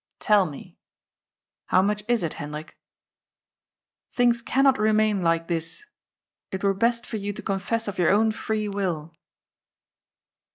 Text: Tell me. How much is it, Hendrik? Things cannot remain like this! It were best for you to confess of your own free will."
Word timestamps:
Tell 0.19 0.47
me. 0.47 0.79
How 1.67 1.83
much 1.83 2.03
is 2.07 2.23
it, 2.23 2.33
Hendrik? 2.33 2.75
Things 4.09 4.41
cannot 4.41 4.79
remain 4.79 5.21
like 5.21 5.47
this! 5.47 5.85
It 6.51 6.63
were 6.63 6.73
best 6.73 7.05
for 7.05 7.17
you 7.17 7.33
to 7.33 7.43
confess 7.43 7.87
of 7.87 7.99
your 7.99 8.09
own 8.09 8.31
free 8.31 8.67
will." 8.67 9.13